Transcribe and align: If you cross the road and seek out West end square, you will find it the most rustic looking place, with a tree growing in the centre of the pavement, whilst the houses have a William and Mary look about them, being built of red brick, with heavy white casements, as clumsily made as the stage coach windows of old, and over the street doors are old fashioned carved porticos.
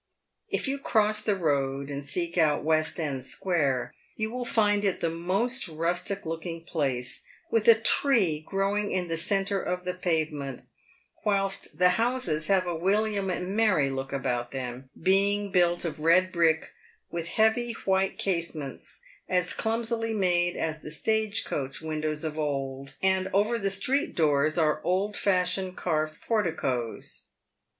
If 0.49 0.67
you 0.67 0.79
cross 0.79 1.21
the 1.21 1.35
road 1.35 1.91
and 1.91 2.03
seek 2.03 2.35
out 2.35 2.63
West 2.63 2.99
end 2.99 3.23
square, 3.23 3.93
you 4.15 4.31
will 4.33 4.45
find 4.45 4.83
it 4.83 4.99
the 4.99 5.11
most 5.11 5.67
rustic 5.67 6.25
looking 6.25 6.63
place, 6.63 7.21
with 7.51 7.67
a 7.67 7.75
tree 7.79 8.39
growing 8.39 8.91
in 8.91 9.09
the 9.09 9.15
centre 9.17 9.61
of 9.61 9.83
the 9.83 9.93
pavement, 9.93 10.63
whilst 11.23 11.77
the 11.77 11.89
houses 12.01 12.47
have 12.47 12.65
a 12.65 12.73
William 12.73 13.29
and 13.29 13.55
Mary 13.55 13.91
look 13.91 14.11
about 14.11 14.49
them, 14.49 14.89
being 14.99 15.51
built 15.51 15.85
of 15.85 15.99
red 15.99 16.31
brick, 16.31 16.71
with 17.11 17.27
heavy 17.27 17.73
white 17.85 18.17
casements, 18.17 19.01
as 19.29 19.53
clumsily 19.53 20.15
made 20.15 20.57
as 20.57 20.81
the 20.81 20.89
stage 20.89 21.45
coach 21.45 21.79
windows 21.79 22.23
of 22.23 22.39
old, 22.39 22.93
and 23.03 23.29
over 23.33 23.59
the 23.59 23.69
street 23.69 24.15
doors 24.15 24.57
are 24.57 24.81
old 24.83 25.15
fashioned 25.15 25.75
carved 25.77 26.17
porticos. 26.27 27.25